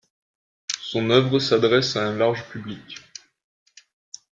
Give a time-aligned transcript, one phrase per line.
[0.79, 2.97] Son œuvre s'adresse à un large public.